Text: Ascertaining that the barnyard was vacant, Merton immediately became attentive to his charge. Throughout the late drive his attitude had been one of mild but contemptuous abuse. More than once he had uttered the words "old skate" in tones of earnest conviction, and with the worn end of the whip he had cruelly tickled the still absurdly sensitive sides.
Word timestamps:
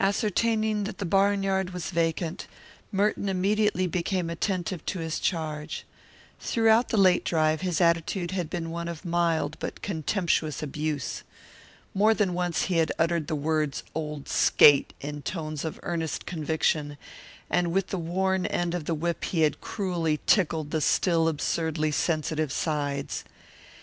Ascertaining 0.00 0.84
that 0.84 0.98
the 0.98 1.06
barnyard 1.06 1.70
was 1.70 1.88
vacant, 1.92 2.46
Merton 2.90 3.26
immediately 3.30 3.86
became 3.86 4.28
attentive 4.28 4.84
to 4.84 4.98
his 4.98 5.18
charge. 5.18 5.86
Throughout 6.40 6.90
the 6.90 6.98
late 6.98 7.24
drive 7.24 7.62
his 7.62 7.80
attitude 7.80 8.32
had 8.32 8.50
been 8.50 8.68
one 8.68 8.86
of 8.86 9.06
mild 9.06 9.56
but 9.60 9.80
contemptuous 9.80 10.62
abuse. 10.62 11.22
More 11.94 12.12
than 12.12 12.34
once 12.34 12.64
he 12.64 12.76
had 12.76 12.92
uttered 12.98 13.28
the 13.28 13.34
words 13.34 13.82
"old 13.94 14.28
skate" 14.28 14.92
in 15.00 15.22
tones 15.22 15.64
of 15.64 15.80
earnest 15.84 16.26
conviction, 16.26 16.98
and 17.48 17.72
with 17.72 17.86
the 17.86 17.98
worn 17.98 18.44
end 18.44 18.74
of 18.74 18.84
the 18.84 18.94
whip 18.94 19.24
he 19.24 19.40
had 19.40 19.62
cruelly 19.62 20.20
tickled 20.26 20.70
the 20.70 20.82
still 20.82 21.28
absurdly 21.28 21.92
sensitive 21.92 22.52
sides. 22.52 23.24